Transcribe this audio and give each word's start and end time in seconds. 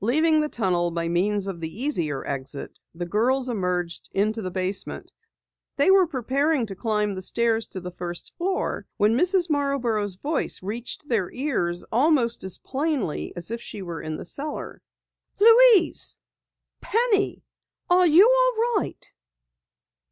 Leaving 0.00 0.40
the 0.40 0.48
tunnel 0.48 0.92
by 0.92 1.08
means 1.08 1.48
of 1.48 1.60
the 1.60 1.82
easier 1.82 2.24
exit, 2.24 2.78
the 2.94 3.04
girls 3.04 3.48
emerged 3.48 4.08
into 4.12 4.40
the 4.40 4.48
basement. 4.52 5.10
They 5.76 5.90
were 5.90 6.06
preparing 6.06 6.66
to 6.66 6.76
climb 6.76 7.16
the 7.16 7.20
stairs 7.22 7.66
to 7.70 7.80
the 7.80 7.90
first 7.90 8.32
floor 8.38 8.86
when 8.96 9.18
Mrs. 9.18 9.50
Marborough's 9.50 10.14
voice 10.14 10.62
reached 10.62 11.08
their 11.08 11.32
ears 11.32 11.82
almost 11.90 12.44
as 12.44 12.58
plainly 12.58 13.32
as 13.34 13.50
if 13.50 13.60
she 13.60 13.82
were 13.82 14.00
in 14.00 14.18
the 14.18 14.24
cellar. 14.24 14.82
"Louise! 15.40 16.16
Penny! 16.80 17.42
Are 17.90 18.06
you 18.06 18.24
all 18.30 18.76
right?" 18.80 19.10